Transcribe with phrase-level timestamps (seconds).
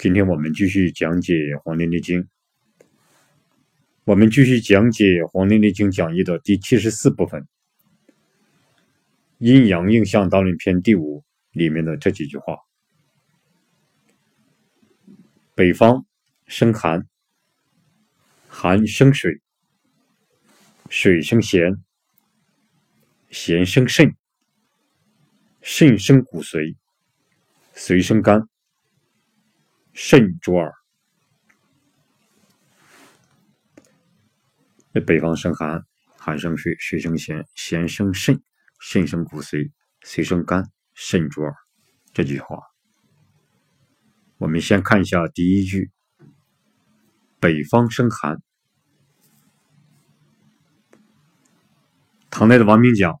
[0.00, 2.22] 今天我们继续讲解《黄帝内经》，
[4.04, 7.46] 我们继续讲解《黄帝内经讲义》的第七十四部分
[9.36, 12.56] “阴阳应象导论篇”第五里面的这几句话
[15.54, 16.06] ：“北方
[16.46, 17.06] 生寒，
[18.48, 19.42] 寒生水，
[20.88, 21.76] 水生咸，
[23.28, 24.16] 咸生肾，
[25.60, 26.74] 肾生骨髓，
[27.74, 28.48] 髓生肝。”
[29.92, 30.72] 肾主耳。
[34.92, 35.84] 那北方生寒，
[36.16, 38.42] 寒生水，水生咸，咸生肾，
[38.80, 39.70] 肾生骨髓，
[40.02, 41.54] 髓生肝，肾主耳。
[42.12, 42.58] 这句话，
[44.38, 45.90] 我们先看一下第一句：
[47.38, 48.42] 北方生寒。
[52.30, 53.20] 唐代的王明讲：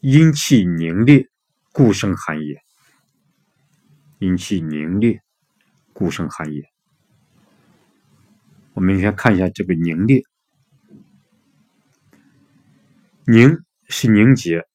[0.00, 1.28] 阴气凝烈，
[1.72, 2.62] 故生寒也。
[4.18, 5.22] 阴气凝烈。
[6.00, 6.62] 故生寒也。
[8.72, 10.22] 我们先看一下这个凝烈，
[13.26, 14.66] 凝是凝结，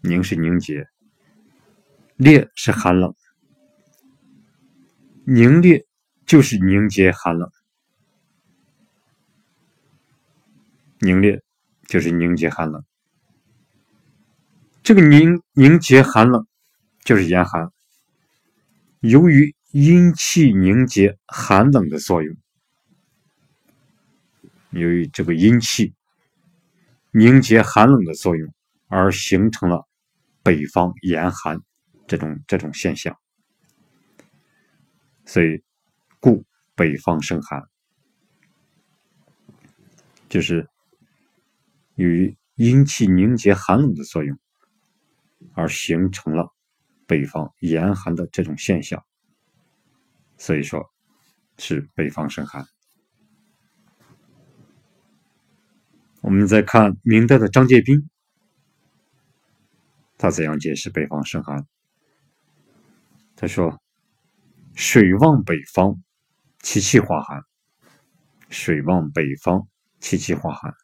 [0.00, 0.88] 凝是凝结，
[2.16, 3.14] 烈是寒冷，
[5.24, 5.86] 凝烈
[6.24, 7.52] 就是凝结寒冷，
[11.00, 11.42] 凝烈
[11.86, 12.82] 就是凝结寒冷。
[14.82, 16.46] 这个凝凝结寒冷
[17.04, 17.70] 就是严寒，
[19.00, 19.54] 由于。
[19.72, 22.36] 阴气凝结寒冷的作用，
[24.70, 25.94] 由于这个阴气
[27.12, 28.52] 凝结寒冷的作用，
[28.88, 29.86] 而形成了
[30.42, 31.60] 北方严寒
[32.08, 33.16] 这种这种现象，
[35.24, 35.62] 所以
[36.18, 37.62] 故北方生寒，
[40.28, 40.68] 就是
[41.94, 44.36] 由于阴气凝结寒冷的作用，
[45.54, 46.52] 而形成了
[47.06, 49.04] 北方严寒的这种现象。
[50.40, 50.90] 所以说，
[51.58, 52.64] 是北方生寒。
[56.22, 58.08] 我们再看明代的张介宾，
[60.16, 61.66] 他怎样解释北方生寒？
[63.36, 63.82] 他说
[64.74, 66.00] ：“水旺北方，
[66.60, 67.42] 其气化寒。
[68.48, 69.68] 水旺北方，
[70.00, 70.74] 其气化寒。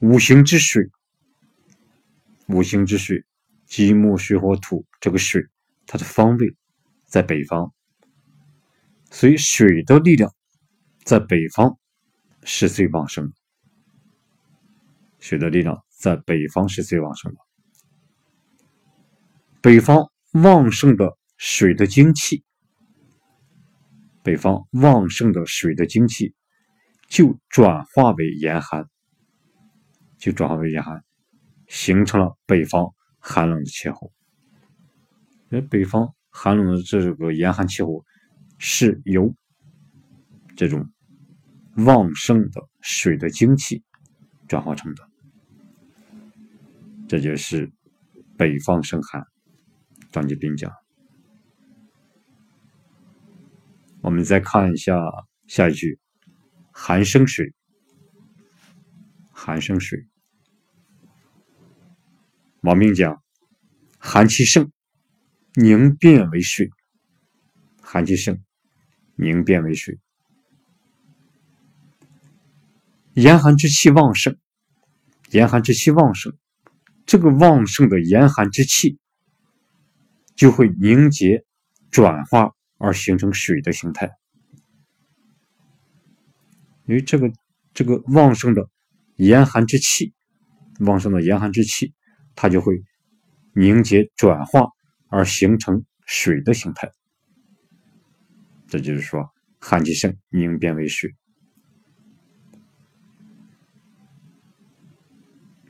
[0.00, 0.90] 五行之水，
[2.48, 3.24] 五行之水，
[3.66, 5.40] 金木水火土，这个水，
[5.86, 6.52] 它的方位。”
[7.10, 7.72] 在北方，
[9.10, 10.32] 所以水的力量
[11.02, 11.76] 在北方
[12.44, 13.32] 是最旺盛的。
[15.18, 17.40] 水的力量在北方是最旺盛的。
[19.60, 22.44] 北方旺盛的水的精气，
[24.22, 26.32] 北方旺盛的水的精气
[27.08, 28.88] 就转化为严寒，
[30.16, 31.04] 就转化为严寒，
[31.66, 34.12] 形成了北方寒冷的气候。
[35.50, 36.14] 而北方。
[36.30, 38.04] 寒冷的这个严寒气候
[38.58, 39.34] 是由
[40.56, 40.90] 这种
[41.76, 43.82] 旺盛的水的精气
[44.48, 45.08] 转化成的，
[47.08, 47.70] 这就是
[48.36, 49.24] 北方生寒。
[50.12, 50.72] 张继斌讲，
[54.00, 54.98] 我们再看一下
[55.46, 55.98] 下一句：
[56.72, 57.54] 寒生水，
[59.30, 60.06] 寒生水。
[62.62, 63.22] 王明讲，
[63.98, 64.70] 寒气盛。
[65.54, 66.70] 凝变为水，
[67.82, 68.40] 寒气盛，
[69.16, 69.98] 凝变为水。
[73.14, 74.36] 严寒之气旺盛，
[75.30, 76.32] 严寒之气旺盛，
[77.04, 78.98] 这个旺盛的严寒之气
[80.36, 81.44] 就会凝结、
[81.90, 84.10] 转化而形成水的形态。
[86.86, 87.32] 因为这个
[87.74, 88.68] 这个旺盛的
[89.16, 90.14] 严寒之气，
[90.78, 91.92] 旺盛的严寒之气，
[92.36, 92.80] 它就会
[93.52, 94.68] 凝结、转化。
[95.10, 96.90] 而形成水的形态，
[98.68, 99.28] 这就是说，
[99.58, 101.14] 寒气盛凝变为水。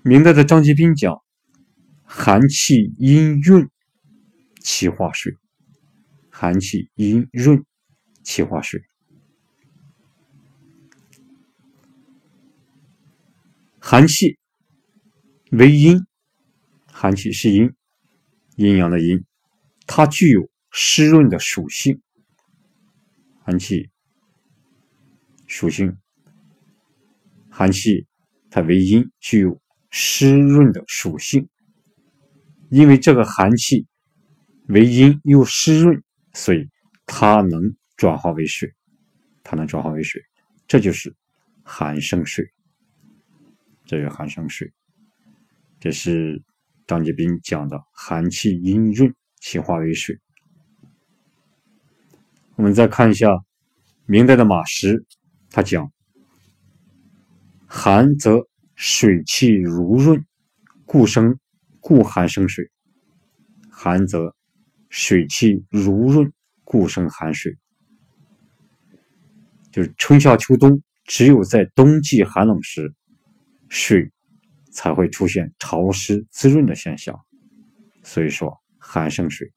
[0.03, 1.23] 明代的张继斌讲
[2.05, 3.69] ：“寒气阴润，
[4.61, 5.37] 气化水。
[6.31, 7.65] 寒气阴润，
[8.23, 8.83] 气化水。
[13.79, 14.39] 寒气
[15.51, 16.07] 为阴，
[16.87, 17.73] 寒气是阴，
[18.57, 19.25] 阴阳的阴。”
[19.93, 22.01] 它具有湿润的属性，
[23.43, 23.91] 寒气
[25.49, 25.99] 属性，
[27.51, 28.07] 寒气
[28.51, 29.61] 它为阴，具有
[29.91, 31.49] 湿润的属性。
[32.69, 33.85] 因为这个寒气
[34.69, 36.01] 为阴又湿润，
[36.35, 36.71] 所以
[37.05, 37.61] 它能
[37.97, 38.73] 转化为水，
[39.43, 40.23] 它能转化为水，
[40.69, 41.13] 这就是
[41.65, 42.49] 寒生水。
[43.85, 44.73] 这是寒生水，
[45.81, 46.41] 这是
[46.87, 49.13] 张杰斌讲的寒气阴润。
[49.41, 50.19] 气化为水，
[52.55, 53.29] 我们再看一下
[54.07, 55.05] 明代的马识，
[55.51, 55.91] 他讲
[57.67, 60.25] ：“寒则水气如润，
[60.85, 61.39] 故生
[61.81, 62.71] 故寒生水。
[63.71, 64.35] 寒则
[64.91, 66.33] 水气如润，
[66.63, 67.57] 故生寒水。”
[69.73, 72.93] 就是春夏秋冬，只有在冬季寒冷时，
[73.69, 74.13] 水
[74.71, 77.19] 才会出现潮湿滋润的现象，
[78.03, 78.60] 所以说
[78.93, 79.53] 寒生水。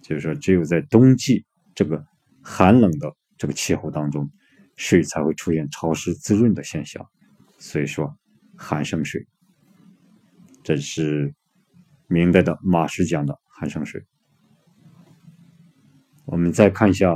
[0.00, 1.44] 就是说，只有在冬季
[1.74, 2.04] 这个
[2.40, 4.30] 寒冷的这个气候当中，
[4.76, 7.04] 水才会出现潮湿滋润的现象，
[7.58, 8.16] 所以说
[8.56, 9.26] 寒生水。
[10.62, 11.34] 这是
[12.06, 14.04] 明代的马氏讲的寒生水。
[16.26, 17.12] 我们再看一下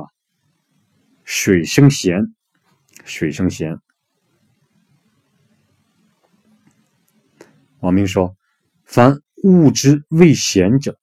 [1.22, 2.34] 水生咸，
[3.04, 3.78] 水生咸。
[7.78, 8.36] 王明说
[8.84, 10.98] ：“凡物之未咸者。”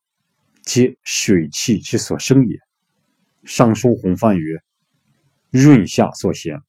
[0.63, 2.57] 皆水气之所生也。
[3.43, 4.63] 尚书洪范曰
[5.51, 6.61] ：“润下所咸。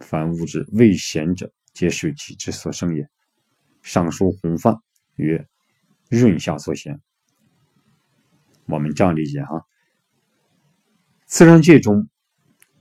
[0.00, 3.08] 凡物质未咸者，皆水气之所生也。”
[3.82, 4.76] 尚书洪范
[5.16, 5.48] 曰
[6.10, 7.00] ：“润下所咸。”
[8.68, 9.64] 我们这样理解哈。
[11.24, 12.10] 自然界中，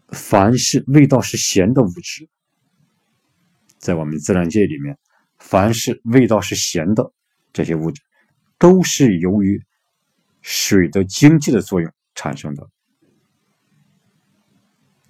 [0.10, 2.28] 凡是味道是咸的物质，
[3.78, 5.00] 在我们自然界里面，
[5.40, 7.12] 凡是味道是咸的
[7.52, 8.02] 这些物质。
[8.58, 9.64] 都是由于
[10.42, 12.70] 水的精气的作用产生的，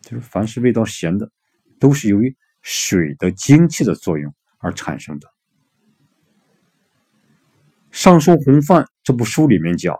[0.01, 1.31] 就是凡是味道咸的，
[1.79, 5.27] 都是由于水的精气的作用而产生的。
[7.89, 9.97] 《尚书洪范》这部书里面讲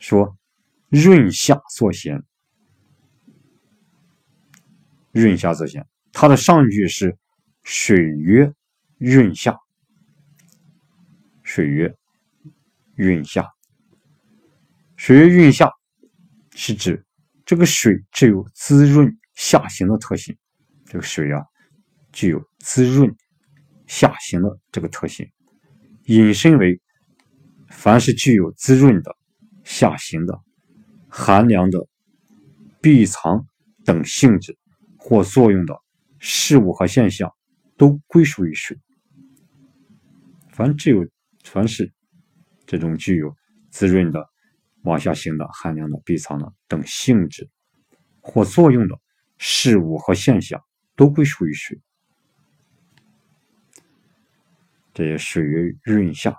[0.00, 0.36] 说
[0.90, 2.20] ：“润下作咸，
[5.12, 7.16] 润下作咸。”它的上句是
[7.62, 8.52] “水曰
[9.00, 9.58] 润下”，
[11.42, 11.92] 水曰。
[12.96, 13.48] 润下，
[14.96, 15.70] 水润下
[16.54, 17.02] 是指
[17.46, 20.36] 这个水具有滋润下行的特性。
[20.84, 21.42] 这个水啊，
[22.12, 23.16] 具有滋润
[23.86, 25.26] 下行的这个特性，
[26.04, 26.78] 引申为
[27.70, 29.16] 凡是具有滋润的、
[29.64, 30.38] 下行的、
[31.08, 31.88] 寒凉的、
[32.82, 33.46] 闭藏
[33.82, 34.58] 等性质
[34.98, 35.74] 或作用的
[36.18, 37.32] 事物和现象，
[37.78, 38.78] 都归属于水。
[40.60, 41.08] 凡只有
[41.42, 41.90] 凡是。
[42.66, 43.34] 这种具有
[43.70, 44.24] 滋润的、
[44.82, 47.48] 往下行的、寒凉的、闭藏的等性质
[48.20, 48.96] 或作用的
[49.38, 50.62] 事物和现象，
[50.94, 51.80] 都归属于水。
[54.94, 56.36] 这些水于润下，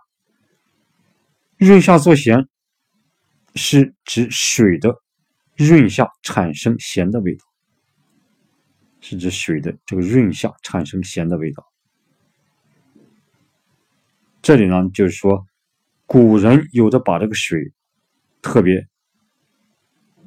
[1.58, 2.48] 润下作咸，
[3.56, 4.96] 是指水的
[5.58, 7.44] 润下产生咸的味道，
[9.02, 11.71] 是指水的这个润下产生咸的味道。
[14.42, 15.46] 这里呢，就是说。
[16.08, 17.72] 古人有的把这个水
[18.42, 18.86] 特别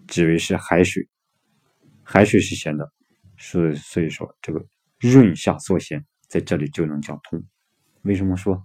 [0.06, 1.06] 指为是海水，
[2.02, 2.90] 海水是咸的，
[3.36, 4.64] 所以所以说这个
[4.98, 7.44] 润下作咸，在这里就能讲通。
[8.00, 8.64] 为什么说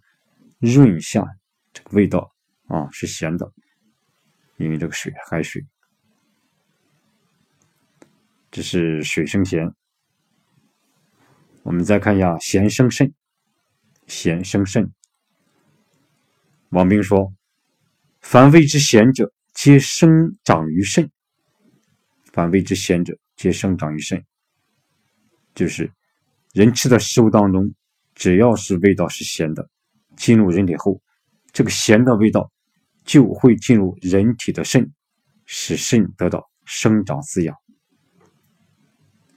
[0.60, 1.28] 润下
[1.74, 2.34] 这个味道
[2.69, 3.51] 啊是咸的？
[4.56, 5.62] 因为这个水海水，
[8.50, 9.69] 这是水生咸。
[11.63, 13.13] 我们再看一下咸生肾，
[14.07, 14.94] 咸生肾。
[16.69, 17.33] 王冰说
[18.21, 21.10] ：“凡谓之咸者，皆生长于肾。
[22.32, 24.24] 凡谓之咸者，皆生长于肾。
[25.55, 25.91] 就是
[26.53, 27.74] 人吃的食物当中，
[28.13, 29.67] 只要是味道是咸的，
[30.15, 31.01] 进入人体后，
[31.51, 32.51] 这个咸的味道
[33.03, 34.94] 就会进入人体的肾，
[35.48, 37.55] 使肾得到生长滋养。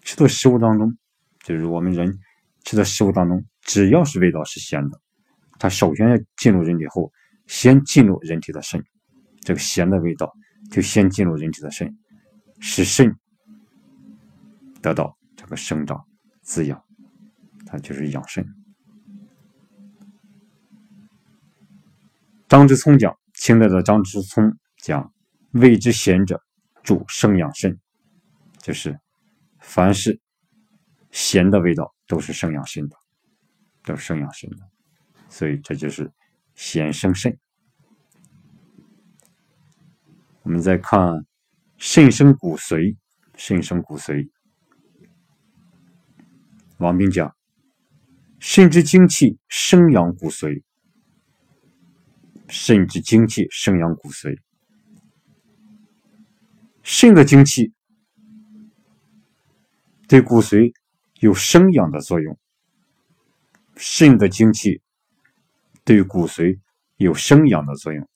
[0.02, 0.98] 吃的食物当中，
[1.44, 2.18] 就是我们人
[2.62, 5.00] 吃的食物当中，只要是味道是咸的，
[5.58, 7.10] 它首先要进入人体后。”
[7.54, 8.82] 先进入人体的肾，
[9.42, 10.32] 这个咸的味道
[10.70, 11.94] 就先进入人体的肾，
[12.60, 13.14] 使肾
[14.80, 16.02] 得到这个生长
[16.40, 16.82] 滋养，
[17.66, 18.42] 它就是养肾。
[22.48, 25.12] 张之聪讲，清代的张之聪讲，
[25.50, 26.42] 味之咸者，
[26.82, 27.78] 主生养肾，
[28.62, 28.98] 就是
[29.60, 30.18] 凡是
[31.10, 32.96] 咸的味道都是生养肾的，
[33.84, 34.56] 都是生养肾的，
[35.28, 36.10] 所以这就是。
[36.54, 37.40] 咸生肾，
[40.42, 41.26] 我们再看
[41.76, 42.96] 肾生骨髓，
[43.36, 44.28] 肾生骨髓。
[46.78, 47.34] 王冰讲，
[48.40, 50.62] 肾之精气生养骨髓，
[52.48, 54.36] 肾之精气生养骨髓。
[56.82, 57.72] 肾的精气
[60.08, 60.72] 对骨髓
[61.20, 62.38] 有生养的作用，
[63.76, 64.80] 肾的精气。
[65.84, 66.60] 对骨髓
[66.96, 68.08] 有生养的作用，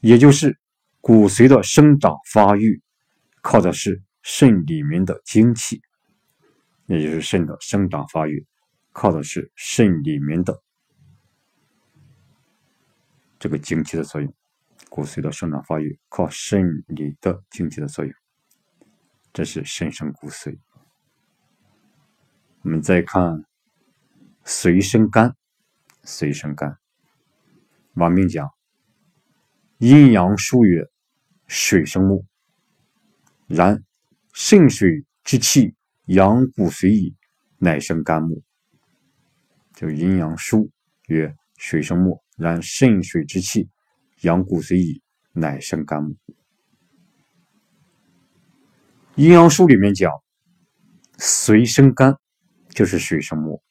[0.00, 0.58] 也就是
[1.06, 2.82] 骨髓的生长发育
[3.40, 5.80] 靠的是肾里面的精气，
[6.86, 8.44] 也就是肾的生长发育
[8.90, 10.60] 靠的是肾里面的
[13.38, 14.34] 这个精气的作用。
[14.90, 18.12] 骨髓的生长发育靠肾里的精气的作用，
[19.32, 20.58] 这是肾生骨髓。
[22.62, 23.44] 我们再看
[24.44, 25.36] 髓生肝，
[26.02, 26.76] 髓生肝。
[27.94, 28.50] 王明讲：
[29.78, 30.84] 阴阳疏曰，
[31.46, 32.24] 水生木。
[33.46, 33.82] 然
[34.32, 35.74] 肾水之气
[36.06, 37.14] 养骨髓矣，
[37.58, 38.42] 乃生肝木。
[39.74, 40.70] 就阴阳书
[41.06, 42.22] 曰，水生木。
[42.36, 43.68] 然肾水之气。
[44.22, 46.16] 养骨髓矣，乃生肝木。
[49.14, 50.10] 阴阳书里面讲，
[51.18, 52.16] 髓生肝，
[52.70, 53.62] 就是水生木。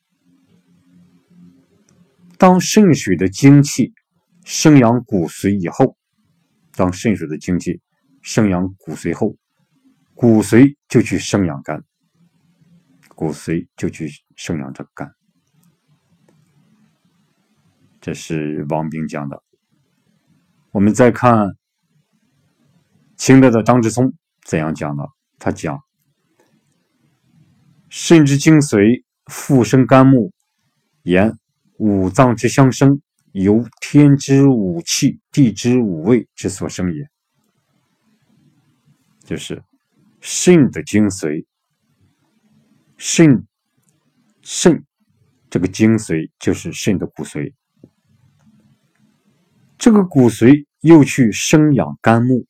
[2.38, 3.91] 当肾水的精气
[4.44, 5.98] 生养骨髓以后，
[6.75, 7.82] 当肾水的精气
[8.22, 9.36] 生养骨髓后，
[10.13, 11.84] 骨髓就去生养肝，
[13.10, 15.13] 骨髓就去生养这肝。
[18.01, 19.41] 这是王冰讲的。
[20.72, 21.55] 我们再看
[23.15, 24.13] 清代的张之聪
[24.44, 25.03] 怎样讲的？
[25.39, 25.79] 他讲
[27.89, 30.32] ：“肾之精髓复生肝木，
[31.03, 31.38] 言
[31.77, 33.01] 五脏之相生，
[33.44, 37.10] 由天之五气、地之五味之所生也。”
[39.25, 39.62] 就是
[40.22, 41.46] 肾的精髓，
[42.96, 43.46] 肾
[44.42, 44.86] 肾
[45.50, 47.54] 这个精髓就是肾的骨髓。
[49.77, 52.46] 这个骨髓又去生养肝木，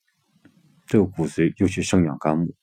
[0.86, 2.54] 这个骨髓又去生养肝木，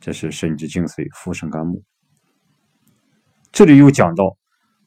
[0.00, 1.84] 这是肾之精髓复生肝木。
[3.52, 4.36] 这里又讲到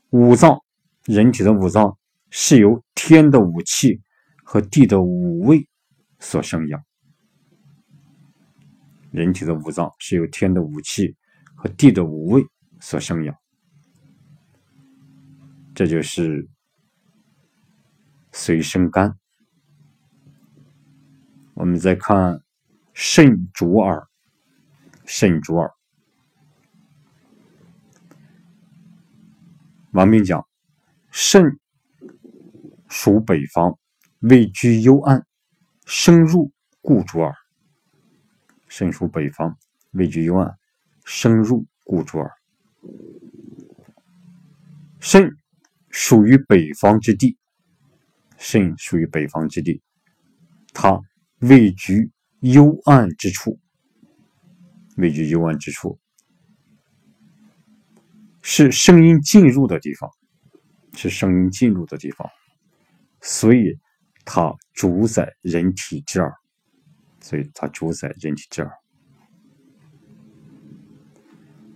[0.09, 0.59] 五脏，
[1.05, 1.97] 人体的五脏
[2.29, 4.01] 是由天的五气
[4.43, 5.67] 和地的五味
[6.19, 6.83] 所生养。
[9.11, 11.15] 人体的五脏是由天的五气
[11.55, 12.43] 和地的五味
[12.79, 13.35] 所生养，
[15.73, 16.47] 这就是。
[18.37, 19.17] 髓生肝，
[21.53, 22.43] 我们再看
[22.93, 24.09] 肾主耳，
[25.05, 25.71] 肾主耳。
[29.91, 30.45] 王明讲，
[31.17, 31.57] 肾
[32.89, 33.79] 属北方，
[34.19, 35.25] 位居幽暗，
[35.85, 37.33] 生入故主耳。
[38.67, 39.57] 肾属北方，
[39.91, 40.57] 位居幽暗，
[41.05, 42.29] 生入故主耳。
[44.99, 45.37] 肾
[45.89, 47.37] 属于北方之地。
[48.37, 49.81] 肾属于北方之地，
[50.73, 50.99] 它
[51.39, 53.57] 位居幽暗之处，
[54.97, 55.97] 位居幽暗之处，
[58.41, 60.11] 是声音进入的地方，
[60.95, 62.29] 是声音进入的地方，
[63.21, 63.77] 所以
[64.23, 66.33] 它主宰人体之耳，
[67.21, 68.71] 所以它主宰人体之耳。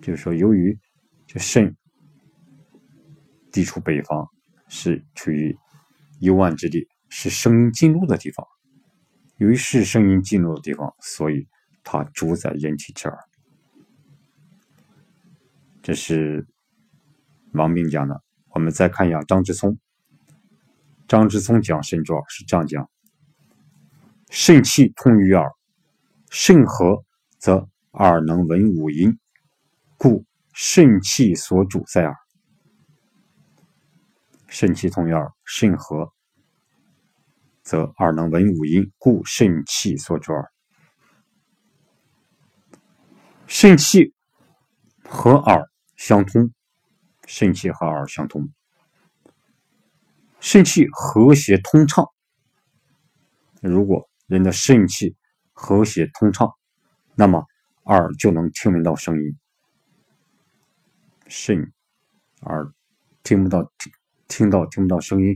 [0.01, 0.77] 就是说，由于
[1.27, 1.75] 这肾
[3.51, 4.27] 地处北方，
[4.67, 5.57] 是处于。
[6.21, 8.45] 幽暗之地是声音进入的地方，
[9.37, 11.47] 由于是声音进入的地方，所以
[11.81, 13.17] 它主宰人体之耳。
[15.81, 16.45] 这是
[17.53, 18.21] 王兵讲的。
[18.49, 19.77] 我们再看一下张之聪。
[21.07, 22.89] 张之聪讲肾主耳是这样讲：
[24.29, 25.51] 肾气通于耳，
[26.29, 27.03] 肾和
[27.37, 29.17] 则耳能闻五音，
[29.97, 32.15] 故肾气所主在耳。
[34.47, 36.11] 肾气通于耳，肾和，
[37.61, 40.51] 则耳能闻五音，故肾气所主耳。
[43.45, 44.13] 肾气
[45.03, 46.51] 和耳相通，
[47.29, 48.51] 肾气和耳相通，
[50.39, 52.07] 肾气和谐通畅。
[53.61, 55.15] 如果人的肾气
[55.53, 56.51] 和谐通畅，
[57.13, 57.45] 那么
[57.83, 59.37] 耳就能听闻到声音。
[61.27, 61.71] 肾
[62.41, 62.73] 耳
[63.21, 63.93] 听不到听。
[64.27, 65.35] 听到听不到声音，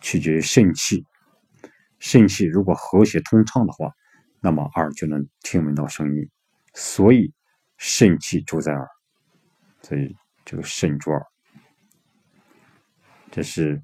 [0.00, 1.04] 取决于肾气。
[1.98, 3.90] 肾气如果和谐通畅的话，
[4.40, 6.30] 那么耳就能听闻到声音。
[6.72, 7.34] 所以
[7.76, 8.88] 肾气主在耳，
[9.82, 11.26] 所以这个肾主耳。
[13.34, 13.82] 这是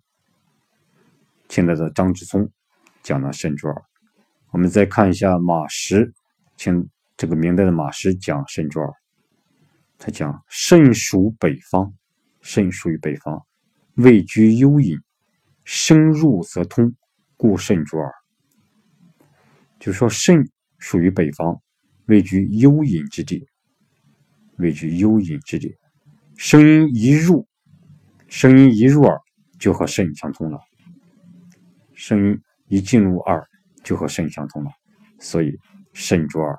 [1.48, 2.48] 清代的张之聪
[3.02, 3.82] 讲的肾主耳。
[4.52, 6.14] 我们再看一下马识，
[6.56, 8.92] 清这个明代的马识讲肾主耳，
[9.98, 11.92] 他讲肾属北方，
[12.40, 13.44] 肾属于北方。
[13.94, 14.96] 位居幽隐，
[15.64, 16.94] 生入则通，
[17.36, 18.12] 故肾主耳。
[19.80, 21.60] 就说肾属于北方，
[22.06, 23.44] 位居幽隐之地，
[24.58, 25.76] 位居幽隐之地，
[26.36, 27.48] 声音一入，
[28.28, 29.20] 声音一入耳，
[29.60, 30.58] 就和肾相通了。
[31.94, 33.46] 声音一进入耳，
[33.84, 34.70] 就和肾相通了，
[35.20, 35.56] 所以
[35.92, 36.58] 肾主耳，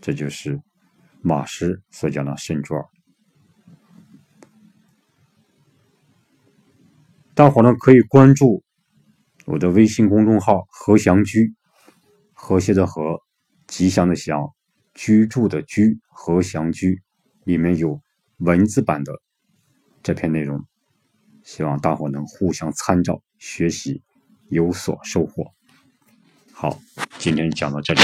[0.00, 0.60] 这就是
[1.20, 2.86] 马师所讲的肾主耳。
[7.34, 8.62] 大伙呢可以关注
[9.46, 11.52] 我的微信公众号“和祥居”，
[12.32, 13.20] 和谐的和，
[13.66, 14.54] 吉祥的祥，
[14.94, 17.02] 居住的居，和祥居
[17.42, 18.00] 里面有
[18.36, 19.20] 文字版的
[20.04, 20.64] 这篇内容，
[21.44, 24.02] 希望大伙能互相参照学习，
[24.48, 25.52] 有所收获。
[26.52, 26.80] 好，
[27.18, 28.00] 今天讲到这里。